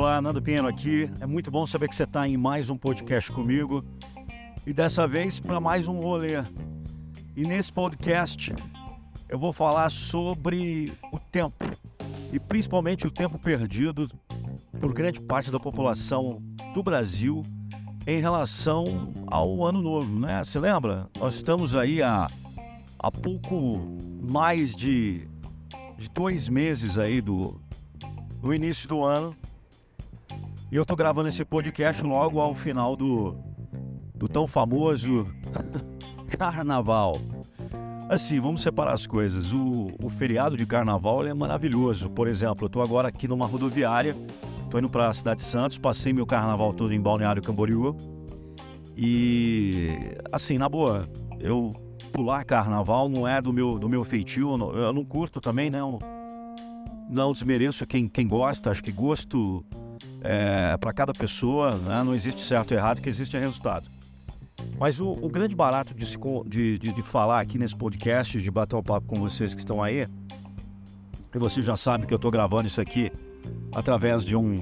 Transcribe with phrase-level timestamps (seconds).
[0.00, 1.10] Olá, Nando Pinheiro aqui.
[1.20, 3.84] É muito bom saber que você está em mais um podcast comigo
[4.66, 6.42] e dessa vez para mais um rolê.
[7.36, 8.50] E nesse podcast
[9.28, 11.66] eu vou falar sobre o tempo
[12.32, 14.08] e principalmente o tempo perdido
[14.80, 16.42] por grande parte da população
[16.72, 17.44] do Brasil
[18.06, 20.42] em relação ao ano novo, né?
[20.42, 21.10] Você lembra?
[21.18, 22.26] Nós estamos aí há,
[22.98, 23.78] há pouco
[24.22, 25.28] mais de,
[25.98, 27.60] de dois meses aí do,
[28.40, 29.36] do início do ano
[30.70, 33.36] e eu tô gravando esse podcast logo ao final do,
[34.14, 35.26] do tão famoso
[36.38, 37.16] carnaval.
[38.08, 39.52] Assim, vamos separar as coisas.
[39.52, 42.08] O, o feriado de carnaval é maravilhoso.
[42.08, 44.16] Por exemplo, eu tô agora aqui numa rodoviária,
[44.70, 47.96] tô indo para a cidade de Santos, passei meu carnaval todo em Balneário Camboriú.
[48.96, 51.08] E assim, na boa,
[51.40, 51.72] eu
[52.12, 55.98] pular carnaval não é do meu, do meu feitio, eu não, eu curto também, não.
[57.08, 59.64] Não desmereço quem, quem gosta, acho que gosto
[60.22, 62.02] é, para cada pessoa, né?
[62.04, 63.90] não existe certo e errado, que existe resultado.
[64.78, 66.06] Mas o, o grande barato de,
[66.46, 69.82] de, de, de, falar aqui nesse podcast, de bater um papo com vocês que estão
[69.82, 70.06] aí,
[71.34, 73.10] e vocês já sabem que eu estou gravando isso aqui
[73.72, 74.56] através de um,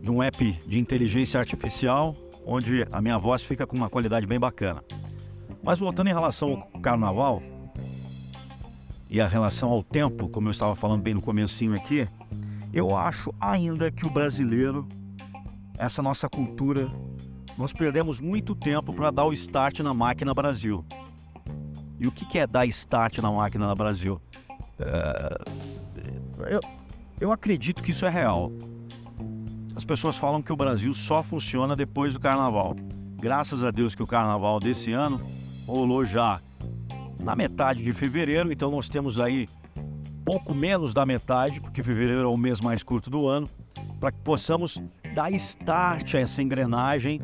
[0.00, 4.38] de um app de inteligência artificial, onde a minha voz fica com uma qualidade bem
[4.38, 4.82] bacana.
[5.62, 7.40] Mas voltando em relação ao carnaval
[9.08, 12.08] e a relação ao tempo, como eu estava falando bem no comecinho aqui,
[12.72, 14.88] eu acho ainda que o brasileiro,
[15.78, 16.90] essa nossa cultura,
[17.58, 20.84] nós perdemos muito tempo para dar o start na máquina Brasil.
[22.00, 24.20] E o que é dar start na máquina na Brasil?
[24.78, 25.38] É...
[26.50, 26.60] Eu,
[27.20, 28.50] eu acredito que isso é real.
[29.76, 32.74] As pessoas falam que o Brasil só funciona depois do carnaval.
[33.16, 35.20] Graças a Deus que o carnaval desse ano
[35.66, 36.40] rolou já
[37.20, 39.46] na metade de fevereiro, então nós temos aí
[40.24, 43.48] pouco menos da metade, porque fevereiro é o mês mais curto do ano,
[44.00, 44.82] para que possamos
[45.14, 47.20] dar start a essa engrenagem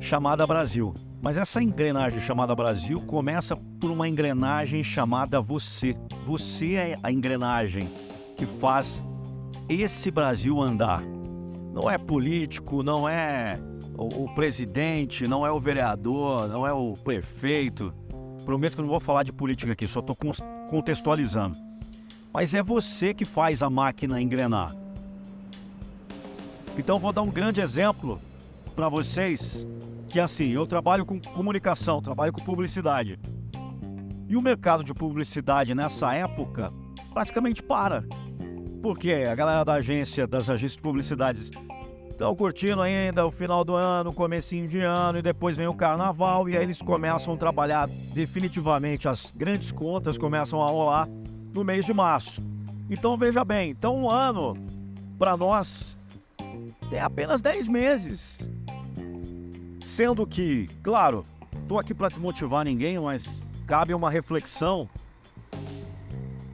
[0.00, 0.94] chamada Brasil.
[1.22, 5.96] Mas essa engrenagem chamada Brasil começa por uma engrenagem chamada você.
[6.26, 7.88] Você é a engrenagem
[8.36, 9.02] que faz
[9.68, 11.02] esse Brasil andar.
[11.72, 13.58] Não é político, não é
[13.96, 17.94] o, presidente, não é o vereador, não é o prefeito.
[18.44, 20.14] Prometo que não vou falar de política aqui, só estou
[20.68, 21.56] contextualizando.
[22.32, 24.74] Mas é você que faz a máquina engrenar.
[26.76, 28.20] Então vou dar um grande exemplo
[28.74, 29.66] para vocês,
[30.08, 33.18] que assim, eu trabalho com comunicação, trabalho com publicidade.
[34.28, 36.72] E o mercado de publicidade nessa época
[37.12, 38.04] praticamente para.
[38.82, 41.50] Porque a galera da agência, das agências de publicidades
[42.14, 46.48] estão curtindo ainda o final do ano, comecinho de ano e depois vem o carnaval
[46.48, 51.08] e aí eles começam a trabalhar definitivamente as grandes contas começam a rolar
[51.52, 52.40] no mês de março.
[52.88, 54.56] Então veja bem, então um ano
[55.18, 55.98] para nós
[56.92, 58.38] é apenas 10 meses.
[59.80, 61.24] Sendo que, claro,
[61.66, 64.88] tô aqui para desmotivar ninguém, mas cabe uma reflexão.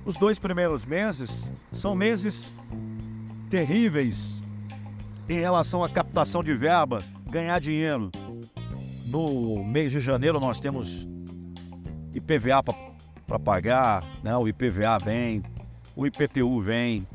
[0.06, 2.54] Os dois primeiros meses são meses
[3.50, 4.39] terríveis
[5.30, 8.10] em relação à captação de verbas, ganhar dinheiro.
[9.06, 11.08] No mês de janeiro nós temos
[12.12, 12.60] IPVA
[13.26, 14.36] para pagar, né?
[14.36, 15.40] o IPVA vem,
[15.94, 17.06] o IPTU vem,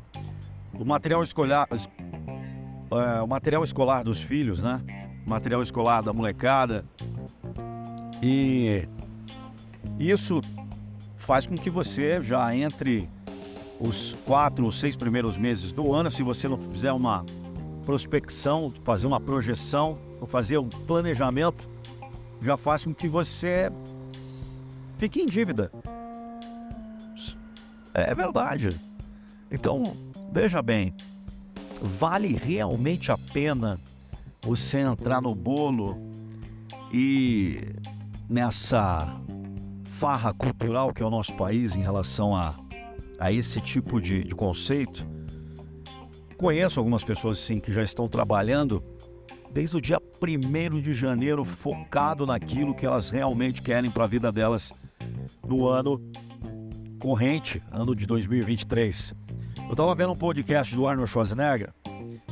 [0.72, 4.80] o material escolar, é, o material escolar dos filhos, né?
[5.26, 6.86] material escolar da molecada.
[8.22, 8.88] E
[9.98, 10.40] isso
[11.16, 13.10] faz com que você já entre
[13.78, 17.22] os quatro ou seis primeiros meses do ano, se você não fizer uma
[17.86, 21.68] prospecção, fazer uma projeção, ou fazer um planejamento,
[22.42, 23.70] já faz com que você
[24.98, 25.70] fique em dívida.
[27.94, 28.78] É verdade.
[29.50, 29.96] Então,
[30.32, 30.92] veja bem,
[31.80, 33.78] vale realmente a pena
[34.42, 35.96] você entrar no bolo
[36.92, 37.60] e
[38.28, 39.16] nessa
[39.84, 42.56] farra cultural que é o nosso país em relação a,
[43.18, 45.15] a esse tipo de, de conceito?
[46.36, 48.84] Conheço algumas pessoas sim que já estão trabalhando
[49.50, 54.30] desde o dia 1 de janeiro focado naquilo que elas realmente querem para a vida
[54.30, 54.70] delas
[55.46, 55.98] no ano
[56.98, 59.14] corrente, ano de 2023.
[59.64, 61.72] Eu estava vendo um podcast do Arnold Schwarzenegger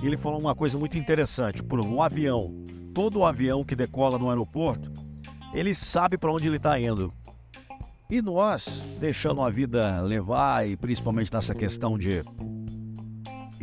[0.02, 1.62] e ele falou uma coisa muito interessante.
[1.62, 2.54] Por um avião,
[2.92, 4.92] todo avião que decola no aeroporto,
[5.54, 7.10] ele sabe para onde ele está indo.
[8.10, 12.22] E nós, deixando a vida levar, e principalmente nessa questão de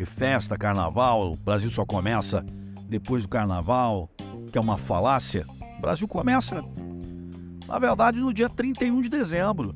[0.01, 2.44] de festa, carnaval, o Brasil só começa
[2.89, 4.09] depois do carnaval,
[4.51, 5.45] que é uma falácia.
[5.77, 6.63] O Brasil começa,
[7.68, 9.75] na verdade, no dia 31 de dezembro,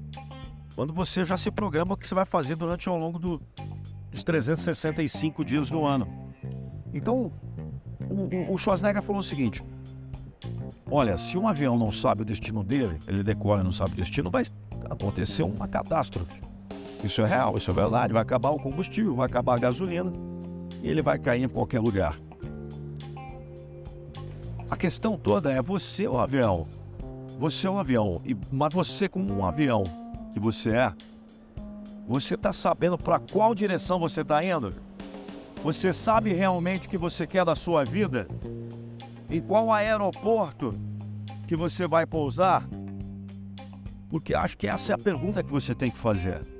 [0.75, 3.39] quando você já se programa o que você vai fazer durante ao longo do,
[4.09, 6.07] dos 365 dias do ano.
[6.91, 7.31] Então,
[8.09, 9.63] o, o Schwarzenegger falou o seguinte:
[10.89, 13.95] Olha, se um avião não sabe o destino dele, ele decola e não sabe o
[13.95, 14.43] destino, vai
[14.89, 16.41] acontecer uma catástrofe.
[17.05, 18.11] Isso é real, isso é verdade.
[18.11, 20.11] Vai acabar o combustível, vai acabar a gasolina
[20.81, 22.17] e ele vai cair em qualquer lugar.
[24.69, 26.67] A questão toda é você o avião.
[27.37, 29.83] Você é um avião, e, mas você como um avião
[30.33, 30.93] que você é,
[32.07, 34.73] você está sabendo para qual direção você está indo?
[35.63, 38.27] Você sabe realmente o que você quer da sua vida?
[39.29, 40.73] Em qual aeroporto
[41.47, 42.67] que você vai pousar?
[44.09, 46.54] Porque acho que essa é a pergunta que você tem que fazer.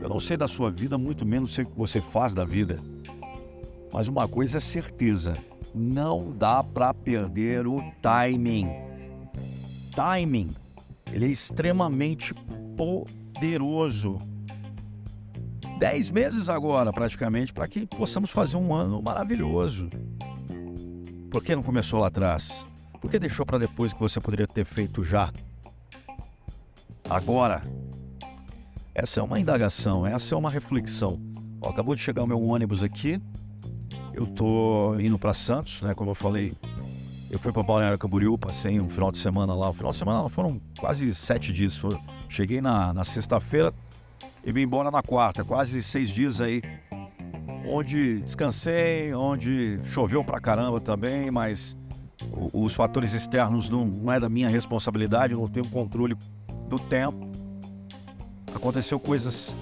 [0.00, 2.78] Eu não sei da sua vida, muito menos sei o que você faz da vida.
[3.92, 5.32] Mas uma coisa é certeza:
[5.74, 8.68] não dá para perder o timing.
[9.94, 10.50] Timing,
[11.12, 12.32] ele é extremamente
[12.76, 14.18] poderoso.
[15.78, 19.88] Dez meses agora, praticamente, para que possamos fazer um ano maravilhoso.
[21.30, 22.64] Por que não começou lá atrás?
[23.00, 25.32] Por que deixou para depois que você poderia ter feito já?
[27.08, 27.62] Agora.
[29.00, 31.20] Essa é uma indagação, essa é uma reflexão.
[31.60, 33.22] Ó, acabou de chegar o meu ônibus aqui.
[34.12, 35.94] Eu tô indo para Santos, né?
[35.94, 36.52] Como eu falei,
[37.30, 39.70] eu fui para Balneário Camboriú, passei um final de semana lá.
[39.70, 41.80] O final de semana foram quase sete dias.
[42.28, 43.72] Cheguei na, na sexta-feira
[44.44, 46.60] e vim embora na quarta, quase seis dias aí
[47.68, 51.76] onde descansei, onde choveu pra caramba também, mas
[52.52, 56.16] os fatores externos não, não é da minha responsabilidade, eu não tenho controle
[56.68, 57.27] do tempo.
[58.58, 59.54] Aconteceu coisas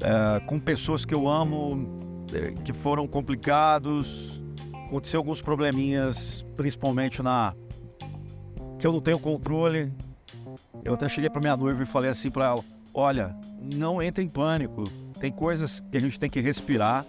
[0.00, 1.88] é, com pessoas que eu amo
[2.32, 4.40] é, que foram complicados.
[4.86, 7.52] Aconteceu alguns probleminhas, principalmente na
[8.78, 9.92] que eu não tenho controle.
[10.84, 12.64] Eu até cheguei para minha noiva e falei assim para ela:
[12.94, 14.84] "Olha, não entre em pânico.
[15.18, 17.04] Tem coisas que a gente tem que respirar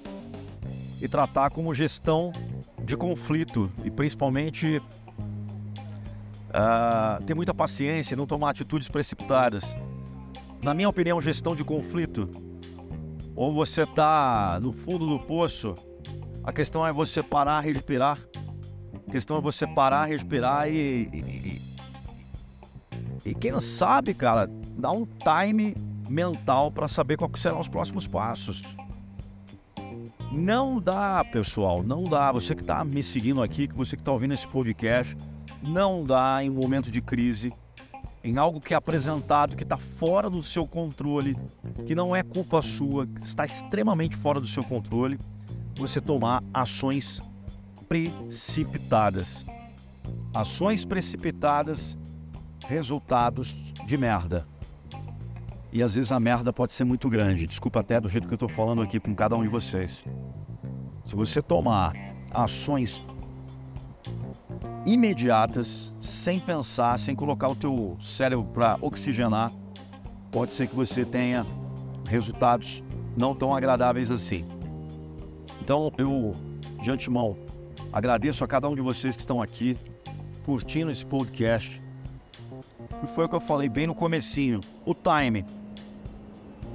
[1.00, 2.32] e tratar como gestão
[2.84, 4.82] de conflito e principalmente
[6.50, 9.78] uh, ter muita paciência, não tomar atitudes precipitadas.
[10.62, 12.30] Na minha opinião, gestão de conflito,
[13.36, 15.74] ou você está no fundo do poço,
[16.44, 18.20] a questão é você parar, respirar.
[19.08, 21.62] A questão é você parar, respirar e, e,
[23.26, 25.76] e, e quem sabe, cara, dar um time
[26.10, 28.62] mental para saber quais serão os próximos passos.
[30.32, 32.32] Não dá, pessoal, não dá.
[32.32, 35.16] Você que está me seguindo aqui, que você que está ouvindo esse podcast,
[35.62, 37.54] não dá em um momento de crise,
[38.24, 41.38] em algo que é apresentado, que está fora do seu controle,
[41.86, 45.20] que não é culpa sua, está extremamente fora do seu controle,
[45.76, 47.22] você tomar ações
[47.88, 49.46] precipitadas.
[50.34, 51.98] Ações precipitadas,
[52.66, 53.56] resultados
[53.86, 54.46] de merda.
[55.72, 57.48] E às vezes a merda pode ser muito grande.
[57.48, 60.04] Desculpa até do jeito que eu estou falando aqui com cada um de vocês.
[61.06, 61.94] Se você tomar
[62.32, 63.02] ações
[64.86, 69.52] imediatas, sem pensar, sem colocar o teu cérebro para oxigenar,
[70.32, 71.46] pode ser que você tenha
[72.08, 72.84] resultados
[73.16, 74.46] não tão agradáveis assim.
[75.62, 76.32] Então eu,
[76.82, 77.38] de antemão,
[77.92, 79.78] agradeço a cada um de vocês que estão aqui
[80.46, 81.82] curtindo esse podcast.
[83.04, 85.46] E foi o que eu falei bem no comecinho, o time.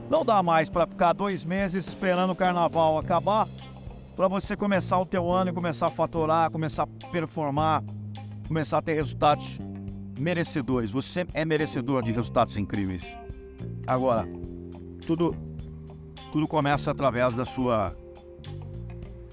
[0.08, 3.48] Não dá mais para ficar dois meses esperando o carnaval acabar
[4.14, 7.82] para você começar o teu ano e começar a faturar, começar a performar,
[8.46, 9.58] começar a ter resultados
[10.18, 10.90] merecedores.
[10.90, 13.16] Você é merecedor de resultados incríveis.
[13.86, 14.26] Agora,
[15.06, 15.34] tudo
[16.32, 17.94] tudo começa através da sua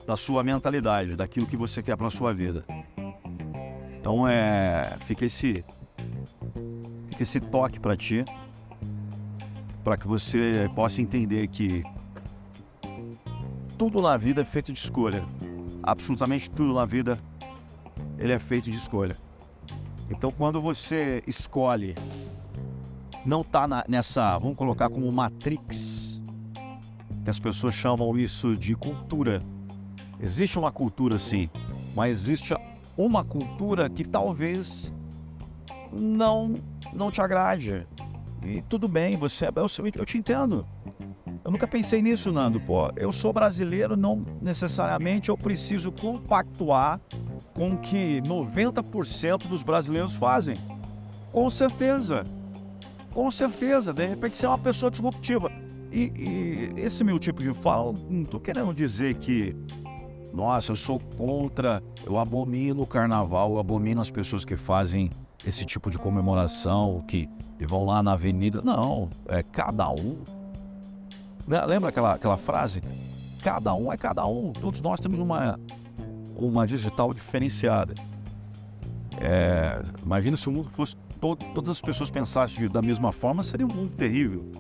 [0.06, 2.65] da sua mentalidade, daquilo que você quer para sua vida.
[4.00, 5.63] Então é, fica esse
[7.10, 8.25] fica esse toque para ti,
[9.84, 11.84] para que você possa entender que
[13.77, 15.24] tudo na vida é feito de escolha.
[15.84, 17.18] Absolutamente tudo na vida
[18.21, 19.17] ele é feito de escolha.
[20.09, 21.95] Então quando você escolhe
[23.25, 26.21] não tá na, nessa, vamos colocar como matrix,
[27.23, 29.41] que as pessoas chamam isso de cultura.
[30.19, 31.49] Existe uma cultura sim,
[31.95, 32.55] mas existe
[32.95, 34.93] uma cultura que talvez
[35.91, 36.55] não
[36.93, 37.87] não te agrade.
[38.43, 39.51] E tudo bem, você é
[39.95, 40.65] eu te entendo.
[41.43, 42.59] Eu nunca pensei nisso, Nando.
[42.59, 46.99] Pô, eu sou brasileiro, não necessariamente eu preciso compactuar
[47.53, 50.55] com que 90% dos brasileiros fazem.
[51.31, 52.24] Com certeza.
[53.13, 53.93] Com certeza.
[53.93, 55.51] De repente você é uma pessoa disruptiva.
[55.91, 59.55] E, e esse meu tipo de fala, não estou querendo dizer que,
[60.34, 65.12] nossa, eu sou contra, eu abomino o carnaval, eu abomino as pessoas que fazem
[65.46, 67.27] esse tipo de comemoração, que
[67.67, 68.62] vão lá na avenida.
[68.62, 70.24] Não, é cada um
[71.48, 71.65] né?
[71.65, 72.81] Lembra aquela, aquela frase?
[73.43, 74.53] cada um é cada um.
[74.53, 75.60] Todos nós temos uma,
[76.35, 77.93] uma digital diferenciada.
[79.19, 83.65] É, imagina se o mundo fosse todo, todas as pessoas pensassem da mesma forma, seria
[83.65, 84.51] um mundo terrível.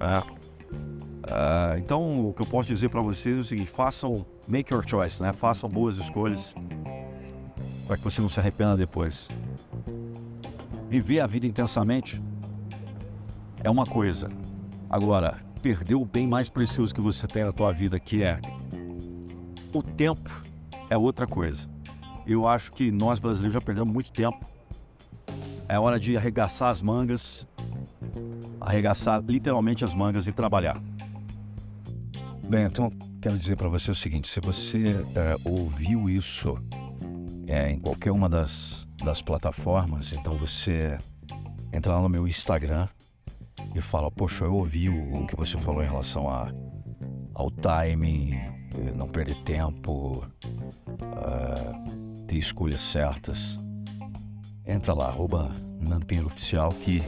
[0.00, 0.38] É.
[1.30, 4.84] É, então, o que eu posso dizer para vocês é o seguinte: façam, make your
[4.86, 5.32] choice, né?
[5.32, 6.54] Façam boas escolhas
[7.86, 9.28] para que você não se arrependa depois.
[10.88, 12.20] Viver a vida intensamente
[13.62, 14.30] é uma coisa.
[14.88, 18.40] Agora, perder o bem mais precioso que você tem na tua vida, que é
[19.72, 20.30] o tempo,
[20.90, 21.68] é outra coisa.
[22.26, 24.38] Eu acho que nós brasileiros já perdemos muito tempo.
[25.68, 27.46] É hora de arregaçar as mangas,
[28.60, 30.80] arregaçar literalmente as mangas e trabalhar.
[32.48, 36.54] Bem, então quero dizer para você o seguinte: se você é, ouviu isso
[37.46, 40.98] é, em qualquer uma das, das plataformas, então você
[41.72, 42.88] entra lá no meu Instagram
[43.74, 46.50] e fala: Poxa, eu ouvi o, o que você falou em relação a,
[47.34, 48.57] ao timing,
[48.94, 50.24] não perder tempo,
[51.02, 53.58] uh, ter escolhas certas.
[54.66, 57.02] Entra lá, arroba Nando Pinheiro Oficial, que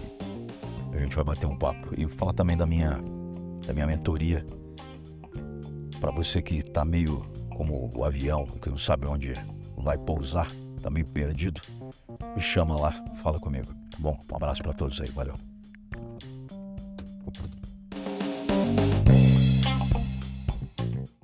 [0.93, 1.89] a gente vai bater um papo.
[1.97, 2.99] E fala também da minha,
[3.67, 4.45] da minha mentoria.
[6.01, 7.23] Para você que tá meio
[7.55, 9.35] como o avião, que não sabe onde
[9.77, 10.51] vai pousar,
[10.83, 11.61] tá meio perdido,
[12.35, 13.67] me chama lá, fala comigo.
[13.91, 14.19] Tá bom?
[14.31, 15.50] Um abraço para todos aí, valeu.